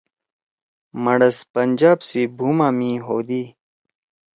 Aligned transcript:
مڑَس 1.03 1.37
پنجاب 1.53 1.97
سی 2.09 2.21
بُھوما 2.37 2.67
می 2.77 2.91
ہودی۔ 3.05 3.43